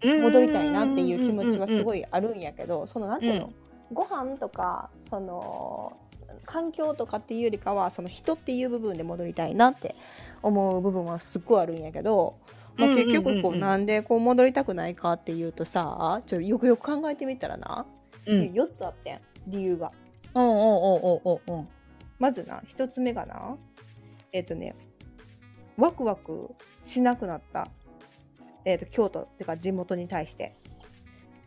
[0.02, 3.52] 戻りたいなっていう気持ちはすごいいあるんやけどそのなんていうの、
[3.92, 5.96] ご飯とかその
[6.44, 9.94] 環境とかっていうよりかはその人っていう部分で戻りたいなって
[10.42, 12.37] 思う部分はすっごいあるんやけど、
[12.77, 17.87] まあ、結局こうなんでこう戻りたくないかっていうとさちょっとよくよく考えてみたらな、
[18.27, 18.41] うん。
[18.53, 19.91] 4つあってん理由が。
[20.35, 21.62] うんうんうんうんうんう。
[21.62, 21.69] ん
[22.19, 23.57] まずな1つ目がな
[24.33, 24.75] えっ、とね
[25.77, 26.51] ワクワク
[26.83, 27.69] しなくなった、
[28.65, 30.55] えー、と京都っていうか地元に対して。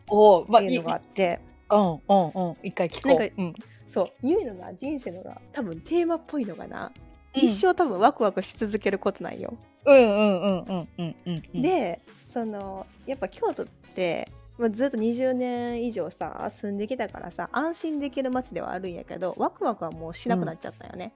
[0.08, 1.40] おーまあいいっていうのがあって。
[1.70, 2.56] うんうんうん。
[2.62, 3.54] 一回聞こなんかううん。
[3.86, 4.12] そう。
[4.22, 6.92] ゆいのな人生のな多分テーマっぽいのがな、
[7.34, 7.40] うん。
[7.40, 9.56] 一生多分ワクワクし続けることなんよ。
[9.86, 11.62] うんうんうんうんうんうんうん。
[11.62, 21.14] でそのやっぱ京都ってまあ、ずっと20年以上さ住んできたからさ安心できる街ではあるんやけどワクワクはもうしなくなっちゃったよね。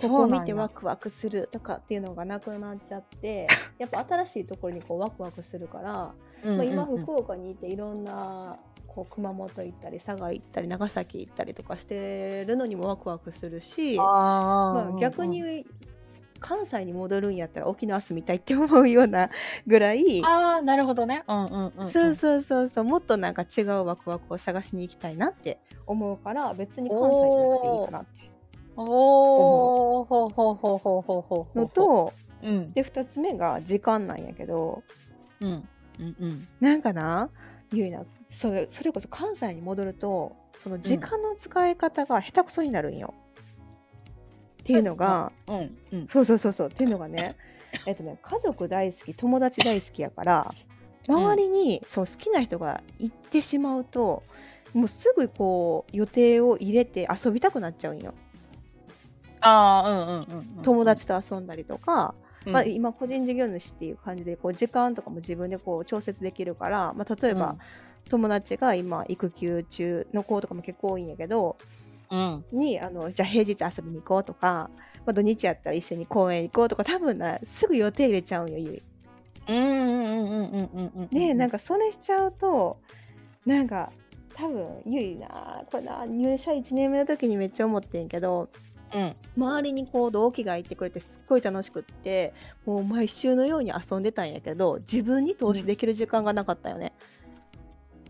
[0.00, 3.46] ここを見てワクワクするとかっていうのがなくなっちゃって
[3.78, 5.92] やっぱ新しいところにこうワクワクするから、
[6.44, 15.66] まあ、今福岡にいていろんなこう熊本行ったり佐賀行ったり長崎行ったりとかしてるのにもワクワクするしまあ、逆に
[16.46, 19.30] 関西に戻るんやったら沖縄住みたいって思うような
[19.66, 21.24] ぐらいああなるほどね。
[21.26, 22.84] うんうんうん、うん、そうそうそうそう。
[22.84, 28.30] もっとなんか違うワクワクを探しに行きたいなって思うから別に関西じゃなくていいかなって
[28.76, 30.28] おおほう。
[30.28, 34.82] ほうほうほうほうほうのと、うん、で2つ目が時間なんやけど、
[35.40, 37.30] うんうんうん、なんかな？
[37.72, 38.04] ゆいな。
[38.28, 43.14] それそれこそ関西に戻るとその時間の使い方が下手くそになるんよ。
[44.66, 47.36] っていうのが、うんうん、そうそうそうそうっていうのがね
[47.86, 50.54] えっとね家族大好き友達大好きやから
[51.08, 54.24] 周りに、そう好きな人が行ってしまうと
[54.74, 58.12] もうすぐこう予定を入れて遊びたくなっちゃうんよ。
[59.40, 67.58] あうんうんうん、友達と遊んだりとか、うん、まあ、今個人事業主っていう感じでこう時間とかも自分でこう調節できるから、まあ、例えば、うん、
[68.08, 71.56] 友達が今育休中の子とかも結構多いんやけど、
[72.10, 74.70] うん、にあのじゃあ平日遊びに行こうとか、
[75.04, 78.82] まあ、土日やったら一緒に公園行こうとか多分なすぐ予定入れちゃうんよゆい。
[81.12, 82.78] ねなんかそれしちゃうと
[83.44, 83.92] なんか
[84.34, 88.48] 多分ゆいなこれな入社1年目の時にめっちゃ思ってんけど
[88.94, 92.32] うん、周りにこう同期がいてくれてすっごい楽しくって
[92.64, 96.92] もう毎週のように遊んでたんやけど自分に投資できる時間がなかったよね。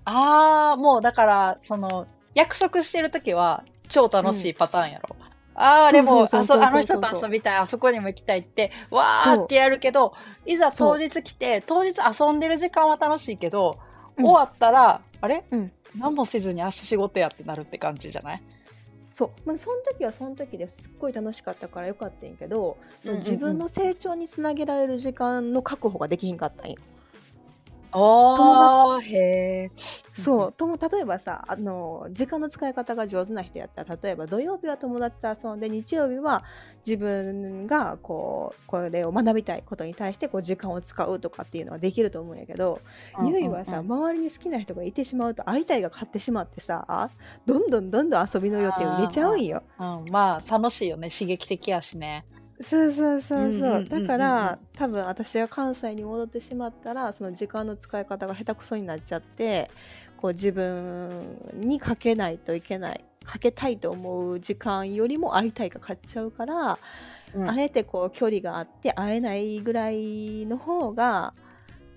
[0.06, 5.16] うん、ああもうだからその約束してる時は超楽しいパターンやろ。
[5.18, 13.78] うん、ああでもあの人と遊びたいあそこにも行きたいってわーってやるけどいざ当日来て当日遊んでる時間は楽しいけど、
[14.16, 18.42] 終わったらあれ、うん、何もせずに明日仕事やってなるって感じじゃない？
[19.12, 19.30] そう。
[19.46, 26.76] まあ、その時はその時ですっごい楽しかったからよかったんやけど、その自分の成長につなげられる時間の確保ができひんかったんよ。
[27.96, 29.14] 友達。
[29.14, 29.70] へ
[30.12, 36.44] そうとも例えばさあの時間の使い方が上手な人やったら例えば土曜日は友達と遊んで日曜日は
[36.86, 42.80] 自分がこうこれを学びたいことに対してこう時間を使うとかっていうのはできると思うんやけど、
[43.18, 47.10] うんうんうん、ゆいはさ周りに好きな人がいてしまうと会いたいが勝ってしまってさ
[47.46, 49.62] どんどんどんどん遊びの予定を入れちゃうんよ。
[49.78, 51.10] うん、まあ楽しいよね。
[51.10, 52.24] 刺激的やしね。
[52.60, 59.70] そうそうそうそう,、だから多分私が関西に戻ってしまったらその時間の使い方が下手くそになっちゃって
[60.16, 66.78] こう自分にかけないといけないかけたいと思う時間よりも会いたいが勝っちゃうから、
[67.34, 71.34] うん、あえてこう距離があって会えないぐらいの方が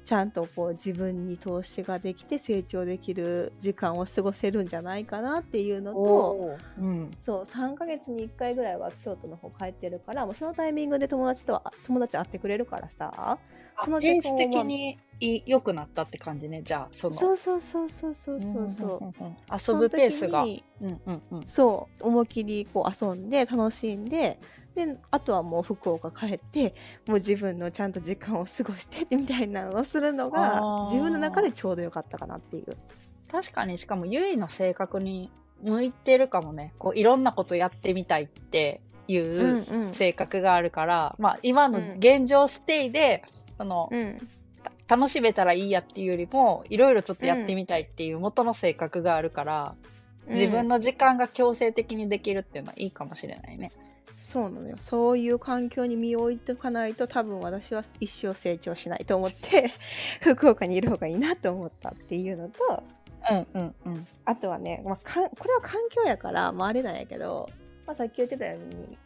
[0.09, 13.37] ちゃんとこう自分に投資ができて成長できる時間を過ごせるんじゃないかなっていうのと、うん、そう3ヶ月に1回ぐらいは京都の方帰ってるからもうそのタイミングで友達とは友達会ってくれるからさ
[13.77, 14.97] その時間的に
[15.45, 17.13] 良くなったって感じねじゃあその。
[17.13, 19.13] そうそうそうそうそうそうそう、
[19.51, 24.39] 遊ぶペースが、うんうんうん、そう思いっきりこう遊んで楽しんで
[24.85, 26.73] であとはもう福岡帰って
[27.05, 32.77] もう自分のちゃんと時間を過ごしてみたいなのをするのが自分の中でちょうどよかったかなっていう。
[33.31, 36.73] 確かにしかもゆいの性格に向いてるかもね。
[36.79, 44.29] こういろんなことやってみたいっていう性格があるから、うんうん、まあ今の現状ステイで、うん、その、うん。
[44.87, 49.75] 楽しめたらいいやっていうよりもいろいろちょっとやってみたいっていう元の性格があるから、
[50.27, 53.71] うん、自分の時間が強制的にできるっていうのはいいかもしれないね。
[54.19, 54.75] そうなのよ。
[54.81, 59.71] そういう環境に身を置いておかないと多分私は一生成長しないと思って
[60.21, 62.83] 福岡にいる方がいいなと思ったっていうのと、
[63.31, 67.49] うんうんうん、あとはね、まあ、かこれは環境やからまああれなんやけど、
[67.87, 68.97] まあ、さっき言ってたように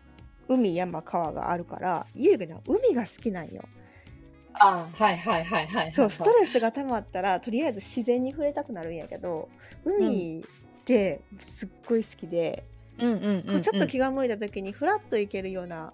[0.47, 3.63] 海山川があるからゆうが海が好きなんよ。
[4.55, 9.49] あはいはいはいはい、そうストレスが溜まったらとりあえず自然に触れたくなるんやけど
[9.83, 12.63] 海ってすっごい好きで、
[12.99, 15.93] うちょっと気が向いた時にフラッと行けるような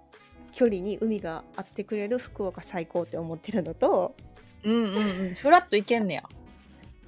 [0.51, 4.15] 距離に海があってくれる福岡最高って思ってるのと
[4.63, 4.95] うんうん
[5.27, 5.35] うん。
[5.35, 6.23] フラッと行けんねや。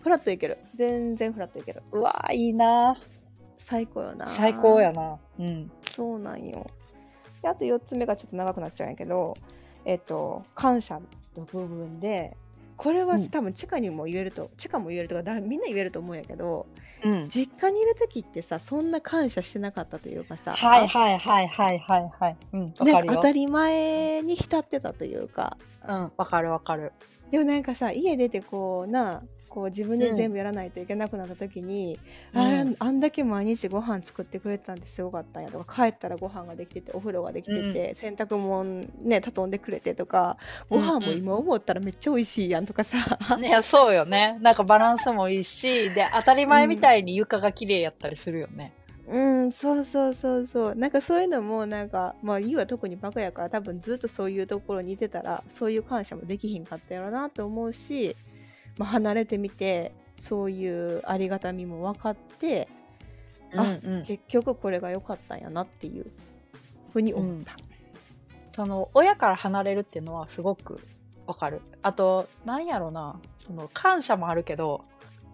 [0.01, 0.57] フラッと行ける。
[0.73, 1.83] 全然フラッと行ける。
[1.91, 2.95] うわいいな。
[3.57, 4.27] 最高よな。
[4.27, 5.17] 最高やな。
[5.39, 5.71] うん。
[5.89, 6.65] そうなんよ。
[7.41, 9.35] であと4つ目がちょっと長くなっちゃうんやけど
[9.85, 10.99] えっと感謝
[11.35, 12.37] の部分で
[12.81, 16.65] これは、うん、多分地下にも言えると地下も言えるとかだみんな言えると思うんやけど、
[17.03, 25.57] うん、実家にいる時ってさそんな感謝してなかったというかさはいはいはいはいはいはい、うん、なんか当たり前に浸ってたというか。
[25.87, 26.91] うんわかるわかる。
[27.31, 31.99] でもなんかさ家出てこうなこう自分で全部やらないといけなくなった時に、
[32.33, 32.41] うん。
[32.41, 40.37] あーあんだけ毎日ご飯作ってくれてたんですごかったんやとか帰ったらご飯ができててお風呂ができてて、洗濯物ね畳んでくれてとか
[40.69, 42.97] ご飯も今思ったらめっちゃ美味しいやんとかさ、
[43.37, 44.37] い やそうよね。
[44.41, 48.71] なんかバランスもいいしで当たり前みたいに床が綺麗やったりするよね、
[49.07, 50.75] うん、そうそうそうそう。
[50.75, 58.15] なんかそういうのも、なんか、まあ、ゆうは特にバカやから、多分ずっとそういうところにいてたら、そういう感謝もできひんかったやろなと思うし、
[58.77, 62.67] まあ、離れてみて、そういうありがたみも分かって、
[63.55, 64.03] あうんうん。
[64.03, 66.11] 結局これが良かったんやなっていう
[66.93, 67.55] ふうに思った。
[68.55, 70.79] その親から離れるっていうのはすごく
[71.25, 71.61] わかる。
[71.81, 73.19] あとなんやろな。
[73.39, 74.83] その感謝もあるけど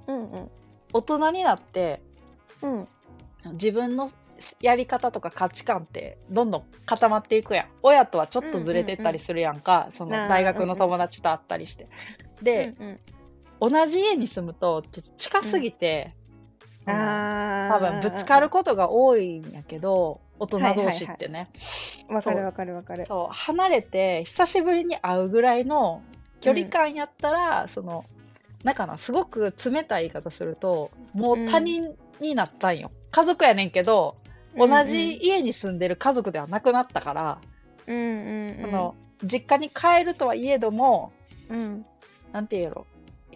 [0.08, 0.50] うんうん。
[0.94, 2.02] 大人になって
[2.62, 2.88] うん。
[3.54, 4.12] 自分の
[4.62, 7.68] やり方とか価値観ってどんどん固まっていくやん。
[7.82, 11.88] 親とはちょっとずれてったりするやんか、そのなあ大学の友達と会ったりして、
[12.42, 13.00] で、うん
[13.60, 14.84] 同じ家に住むと
[15.18, 16.14] 近すぎて、
[16.86, 21.50] うん、あ多分ぶつかることが多いんやけど大人同士ってね、
[22.10, 23.06] わかるわかるわかる。
[23.08, 23.34] そう。
[23.34, 26.04] 離れて久しぶりに会うぐらいの
[26.42, 28.06] 距離感やったら、その
[28.64, 34.16] なんかなすごく冷たい言い方するともう他人になったんよ、家族やねんけど
[34.56, 37.42] 同じ家に住んでる家族ではなくなったから、
[37.88, 41.12] うんうんの実家に帰るとはいえども
[41.50, 41.86] うん、
[42.32, 42.86] なんていうやろ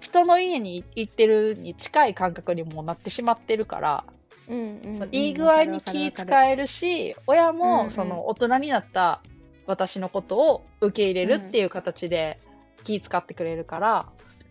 [0.02, 4.04] 人の家に行ってるに近い感覚にもなってしまってるから、
[4.50, 7.58] うんうんそういい具合に気使えるし親うんうん。
[7.60, 9.22] もその大人になった
[9.66, 12.40] 私のことを受け入れるっていう形で
[12.84, 14.06] 気使ってくれるから、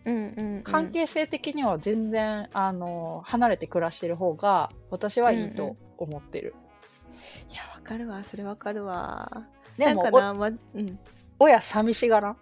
[0.05, 6.55] うんうんうん、関係性的には全然あの離れて暮らしてる方が私はいいと思ってる。
[7.51, 8.23] いやわかるわ。
[8.23, 9.43] それわかるわ。
[9.77, 10.99] でもなんかな、まうん、
[11.37, 12.37] お親寂しがらん？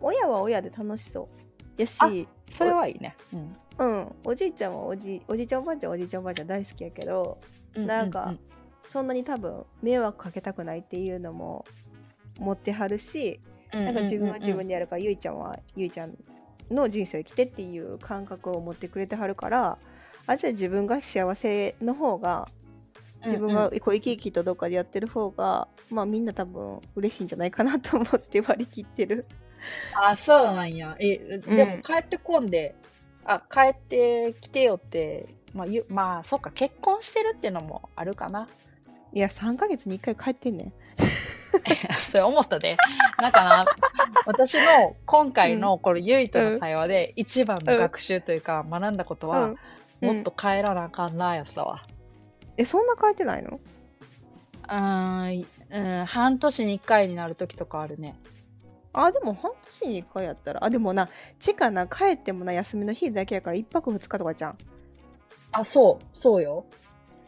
[0.00, 1.28] 親は親で楽しそ
[1.76, 1.80] う。
[1.80, 2.10] やしあ
[2.52, 3.16] それはいいね。
[3.32, 3.56] うん。
[3.78, 4.14] うん。
[4.24, 7.38] おじいちゃんはおじおじいちゃんおばあちゃんはおじいちゃんおばあちゃん大好きやけど
[7.74, 8.34] なんか
[8.84, 11.64] そんなに多分迷惑かけたくないっていうのも
[12.38, 13.40] 持ってはるし、
[13.72, 16.16] なんか自分は自分でやるから、ゆいちゃんはゆいちゃん
[16.70, 19.78] の人生を生きてっていう感覚を持ってくれてはるから
[20.26, 22.48] あじゃあ自分が幸せの方が
[23.24, 29.26] 自分がこう生き生きとどっかでやってる方が、まあみんな多分嬉しいんじゃないかなと思って割り切ってる。
[29.94, 30.96] あ、そうなんや。
[30.98, 32.74] え、でも帰ってこんで、
[33.24, 38.48] あ、帰ってきてよって、まあ、ゆまあ、そっか、結婚してるってのもあるかな。
[39.12, 40.72] いや3ヶ月に1回帰ってんねん。
[42.10, 42.76] それ思ったで。
[43.22, 43.64] なんかな、
[44.26, 49.56] 私の今回のこのゆいとの会話で一番の学習というか学んだことは、うん
[50.00, 51.84] もっと帰らなあかんなやつだわ。
[52.56, 53.58] えそんな帰ってないの？
[55.70, 58.16] うん、半年に1回になる時とかあるね。
[59.04, 61.08] あでも半年に1回やったらあでもな
[61.38, 64.58] ちかな帰ってもな休みの日だけやから1泊2日とかじゃん。
[65.52, 66.66] あ、そう、そうよ。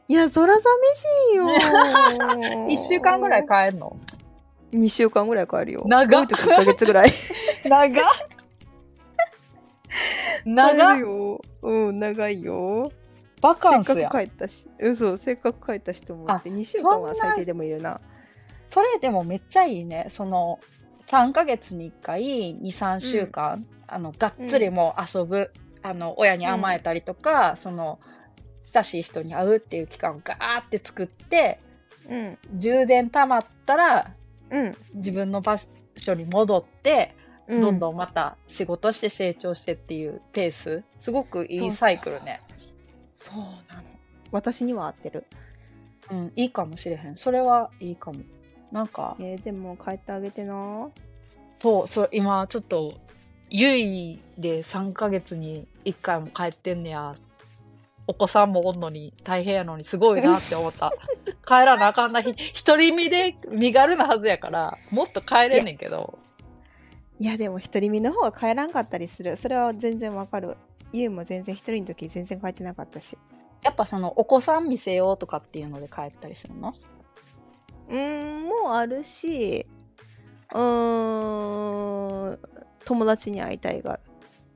[0.09, 1.04] いやそら寂し
[1.35, 1.46] いよ
[2.66, 3.96] 1週間ぐらい帰んの
[4.72, 5.85] ？2週間ぐらい帰るよ。
[5.87, 7.12] 長っ多い時？1ヶ月ぐらい。
[7.64, 8.04] 長っ
[10.44, 11.40] 長帰っるよ。
[11.62, 12.90] うん長いよ。
[13.40, 14.11] バカンスやせっか。
[14.11, 18.00] く帰ったし、うんそうせっかく帰ったしと思ってあ2週間は最低でもいるな。
[18.68, 20.09] それでもめっちゃいいね。
[20.11, 20.61] その、
[21.11, 22.23] 3ヶ月に1回、
[22.55, 25.51] 2、3週間、あの、がっつりもう遊ぶ、
[25.83, 27.99] あの、親に甘えたりとか、その、
[28.73, 31.59] 親しい人に会うっていう期間をガーって作って、
[32.09, 34.14] うん充電溜まったら、
[34.51, 35.57] うん自分の場
[35.96, 37.14] 所に戻って、
[37.49, 37.61] うん。
[37.61, 42.40] どんどんまた仕事して成長してっていうペース、すごくいいサイクルね。
[43.16, 43.37] そう
[43.68, 43.83] なの。
[44.31, 45.27] 私には合ってる。
[46.11, 47.16] うん、いいかもしれへん。
[47.16, 48.20] それはいいかも。
[48.72, 50.88] なんか、えーでも帰ってあげてな。
[51.59, 52.94] そう、そう、今ちょっと、
[53.50, 57.14] ゆいで3ヶ月に1回も帰ってんねや。
[58.06, 60.92] お子さんもおんのに大変やのにすごいなって思った。
[61.46, 66.18] 帰らなあかんな日、一人身で身軽なはずやから、もっと帰れんねんけど。
[67.18, 69.37] いやでも独り身の方が帰らんかったりする。
[69.37, 70.56] それは全然わかる。
[70.92, 73.18] ゆうも全然一人の時全然帰ってなかったし。
[73.62, 76.73] やっぱそのお子さん見せようとかっていうので帰ったりするの？
[77.91, 79.67] うーん、もうあるし、
[80.53, 82.38] うーん、
[82.85, 83.99] 友達に会いたいが。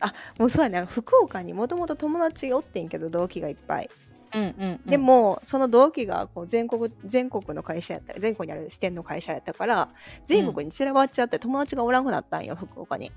[0.01, 0.85] あ、もうそうやね。
[0.87, 3.91] 福岡にもともと友達がおってんけど、同期がいっぱい。
[4.35, 4.91] うんうん、うん。
[4.91, 9.89] で、も、その同期がこう全国、全国の会社やった全国にある支店の会社やったから、
[10.27, 13.13] 全国に散らばっちゃって友達がおらんくなったんよ、福岡に。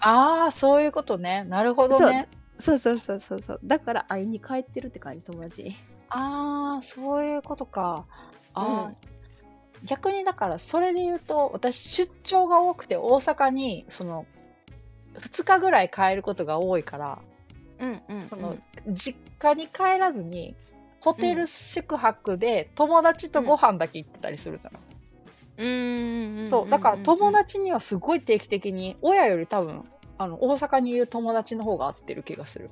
[0.00, 1.44] ああ、そういうことね。
[1.44, 2.28] なるほどね。
[2.58, 3.60] そうそうそうそうそう。
[3.64, 5.76] だから会いに帰ってるって感じ、友達に。
[6.10, 8.06] ああ、そういうことか。
[8.54, 8.96] ああ、うん
[9.84, 14.26] 逆にだからそれで言うと私出張が多くて大阪にその
[15.20, 17.18] 2日ぐらい帰ることが多いから、
[17.80, 18.56] うんうんその、
[18.88, 20.54] 実家に帰らずに、
[21.00, 24.80] ホテル宿泊で友達とご飯だけ行ってたりするから。
[25.58, 29.84] うんうんそう、だから友達にはすごい定期的に、親より多分、
[30.18, 32.70] あの、大阪にいる友達の方が合ってる気がする。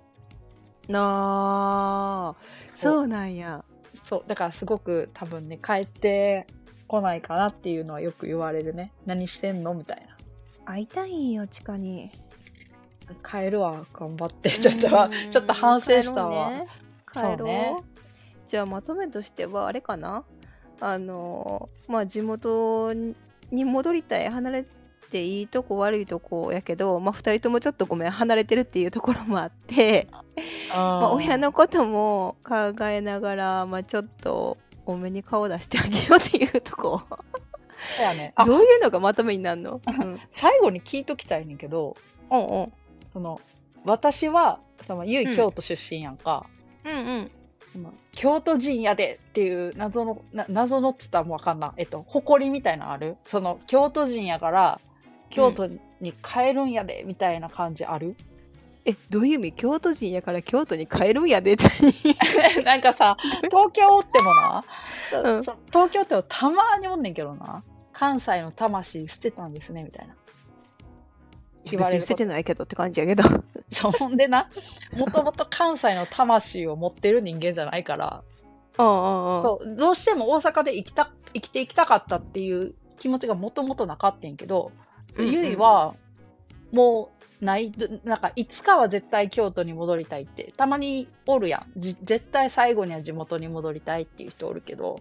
[0.88, 2.36] なあ
[2.74, 3.64] そうなんや。
[4.04, 6.46] そう、だからすごく多分ね、帰って
[6.90, 8.90] こないかなっていうのはよく言われるね。
[9.06, 10.16] 何してんのみたいな。
[10.64, 12.10] 会いたいんよ地下に
[13.24, 14.50] 帰るわ、頑張って。
[14.50, 16.50] ちょっとは、ちょっと反省したわ。
[17.12, 17.76] 帰ろう,、そうね
[18.44, 20.24] じゃあまとめとしてはあれかな
[20.80, 24.64] あのまあ地元に戻りたい離れ
[25.10, 30.08] ていいとこ悪いとこやけど、まあ、2人ともちょっとごめん離れてるっていうところもあって、
[30.70, 34.58] まあ、親のことも考えながら、まあ、ちょっと
[34.90, 37.02] 多めに顔出してあげようっていうとこ。
[37.96, 38.32] そうやね。
[38.36, 41.96] あ、どういうのがまとめになるの、うん、最後に聞いときたいねんけど、
[42.30, 42.72] うんうん。
[43.12, 43.40] その、
[43.84, 46.46] 私は、その、ゆうんい京都出身やんか。
[46.84, 47.30] うんうん。
[47.72, 51.68] その京都人やでっていう謎の、な謎のっつったらもうわかんな。
[51.68, 51.70] い。
[51.78, 53.16] えっと、誇りみたいなのある？
[53.26, 54.80] その、京都人やから、
[55.30, 55.68] 京都
[56.00, 58.16] に帰るんやで、みたいな感じある、
[58.84, 59.52] えどういう意味？
[59.52, 61.64] 京都人やから京都に帰るんやでって。
[62.62, 63.16] なんかさ、
[63.50, 64.64] 東京おってもな、
[65.22, 65.42] うん。
[65.42, 67.62] 東京ってもたまにおんねんけどな、
[67.92, 70.14] 関西の魂捨てたんですね、みたいな。
[71.64, 73.22] 言われる捨ててないけどって感じやけど。
[73.70, 74.48] そんでな、
[74.92, 78.22] もともと関西の魂を持ってる人間じゃないから、
[78.76, 84.72] そう、どうしても大阪で生きた、生きていきたかったっていう気持ちがもともとなかったんやけど、
[85.16, 85.32] うんうん。
[85.32, 85.94] ゆいは、
[86.72, 91.80] もう、ない、どなんか、いつかは絶対京都に戻りたいって、たまにおるやん。
[91.80, 95.00] じ絶対最後には地元に戻りたいっていう人おるけど、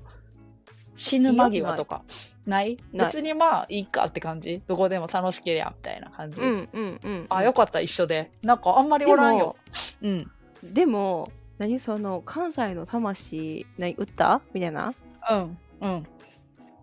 [0.95, 2.03] 死ぬ間際とか、
[2.45, 2.77] ない？
[2.93, 4.61] 別にまあ、いいかって感じ？
[4.67, 6.41] どこでも楽しけりゃ、みたいな感じ。
[6.41, 8.31] うんうんうんあ、よかった、一緒で。
[8.41, 9.55] なんか、あんまりおらんよ。
[10.01, 10.31] うん。
[10.63, 14.41] でも何その関西の魂何売った？
[14.53, 14.93] みたいな？
[15.29, 15.57] うん。
[15.81, 16.05] うん。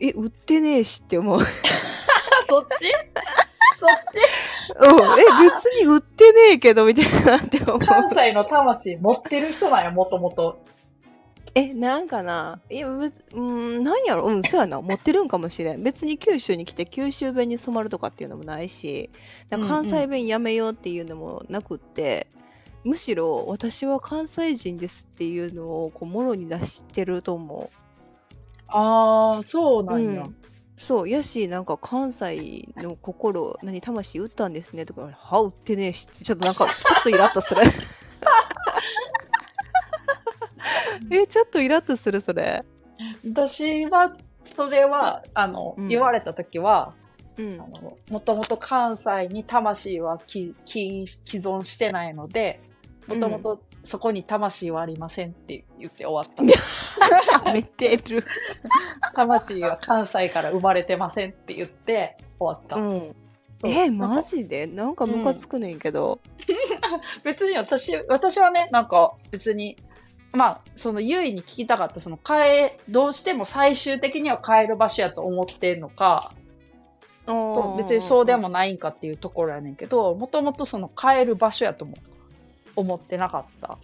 [0.00, 1.46] え売ってねえしって思う、 うん、え
[3.78, 4.18] そっち？
[4.66, 7.78] そっち別に売ってねえけどみたいなって思う。
[7.78, 10.64] 関西の魂持ってる人なんや、もともと。
[11.54, 12.60] えなんかな？
[12.70, 14.24] いや別うんなんやろ？
[14.24, 14.80] うんそうやな。
[14.82, 15.82] 持ってるんかもしれん。
[15.82, 19.10] 別に九州に来て九州弁に染まるとかっていうのもないし。
[19.50, 22.26] 関西弁やめようっていうのもなくって、
[22.84, 27.76] むしろ私は関西人ですっていうのをこうもろに出してると思う。
[28.68, 30.22] ああ、そうなんや。
[30.22, 30.36] うん
[30.76, 37.62] そうやしなんか関西の心何魂打ったんですねとかは打ってねえしってちょっとなんかちょっとイラッとする。
[41.10, 42.64] えちょっとイラッとするそれ。
[43.24, 45.88] 私は、それは、あの、うん。
[45.88, 46.94] 言われたときは、
[47.36, 47.60] うん。
[47.60, 52.60] あの、もともと関西に魂はきき既存してないので、
[53.06, 56.42] もともとそこに魂はありませんって言って終わった。
[57.52, 58.24] めてる。
[59.14, 62.76] 魂は関西から生まれてませんって言って終わった。
[62.76, 63.16] うん。
[63.64, 64.66] えマジで？
[64.66, 66.20] なんかムカつくねんけど、
[67.24, 69.76] 別に私、私はね、なんか別に、
[70.32, 76.32] まあ、その優位に聞きたかった、その変え、どうしても最終的には変える場所やと思ってんのか、
[77.78, 81.96] 別にそうでもないんかっていうところやねんけど、もともとその変える場所やとも
[82.76, 83.78] 思ってなかった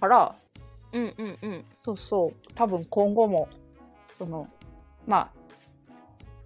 [0.00, 0.34] から、
[0.92, 3.48] うんうんうんそうそう、多分今後も、
[4.18, 4.48] その、
[5.06, 5.30] まあ、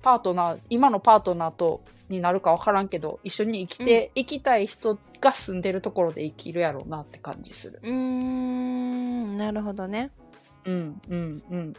[0.02, 7.80] パートナー、今のパートナーとになるかわからんけど、一緒に生きて、生きたい人が住んでるところで生きるやろうなって感じする。
[7.82, 10.10] うーんなるほどね
[10.64, 11.72] うん、うん、うん。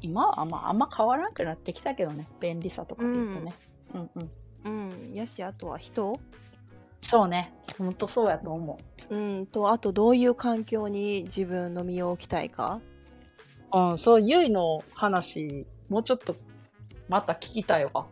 [0.00, 3.54] 今はあんま、あんま変わらなくなってきたけどね、便利さとかで言うとね。
[3.94, 4.30] うん、うん。
[4.64, 6.20] うんやしあとは人
[7.02, 8.91] そうね、ほんとそうやと思う。
[9.12, 12.80] うんとあとどういう環境に自分の身を置きたいか？
[13.74, 16.36] うん、そう、ゆいの話、もうちょっと、
[17.08, 18.06] また聞きたいわ。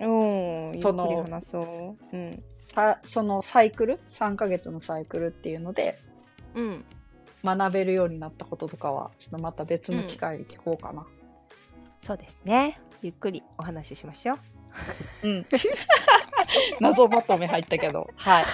[0.00, 5.98] うんゆっくそのり話そううんさそのサイクル ?3 ヶ月のサイクルっていうので、
[6.54, 6.84] うん
[7.42, 11.06] 学べるようになったこととかは、ちょっとまた別の機会に聞こうかな。
[12.00, 14.38] そうですねゆっくりお話ししましょう
[15.24, 15.46] うん。
[16.80, 18.44] 謎まとめ入ったけど、はい。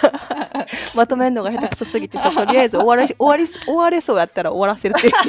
[0.94, 5.12] まとめるのが下手くそすぎてさとりあえず終わらし終わり終われそうやったら終わらせるっていう。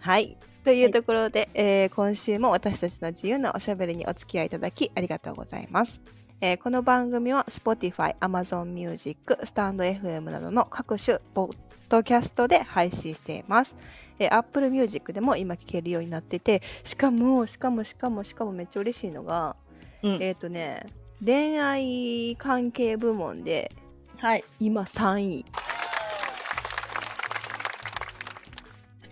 [0.00, 0.36] はい。
[0.64, 6.02] というところで、えー今週も私たちの自由なおしゃべりにお付き合いいただきありがとうございます、
[6.42, 11.56] えーこの番組は Spotify、Amazon Music、スタンド FM などの各種ポッ
[11.88, 13.74] ドキャストで配信しています、
[14.18, 19.56] えー Apple Music でも今聴けるようになっててしかもしかもしかもしかもめっちゃ嬉しいのが
[20.02, 20.22] うん。
[20.22, 20.86] えっ、とね
[21.24, 23.72] 恋愛関係部門で
[24.20, 24.44] はい。
[24.60, 25.44] 今3位。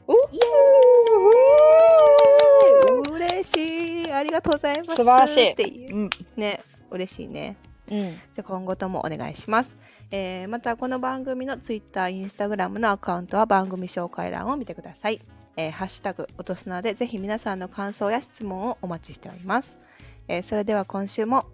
[0.09, 0.15] お
[3.15, 6.11] 嬉しいありがとうございます素晴らしいっていううん。
[6.37, 6.61] ね
[6.91, 7.57] 嬉しいね
[7.91, 8.13] うん。
[8.13, 9.77] じゃあ今後ともお願いします、
[10.11, 15.21] えーまたこの番組の Twitter、Instagram のアカウントは番組紹介欄を見てください、
[15.57, 19.77] えーハッシュタグおとすなでぜひ皆さんの感想や質問をお待ちしております、
[20.29, 21.47] えーそれでは今週も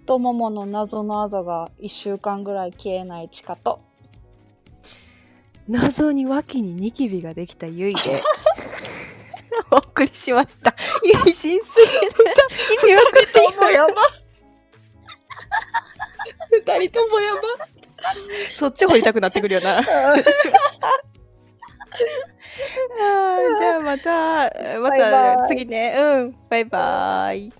[0.00, 3.80] 太ももの謎のあざが1週間ぐらい消えない地下と。
[5.66, 8.00] 謎に脇にニキビができたゆいで
[9.70, 11.88] お送りしましたゆい浸水意
[12.84, 13.94] 味わかってもやば。
[16.50, 17.40] 二人ともやば。
[18.52, 19.80] そっち掘りたくなってくるよな
[23.58, 25.94] じゃあまたまた次ね。
[25.96, 26.36] うん。
[26.48, 27.52] バイバイ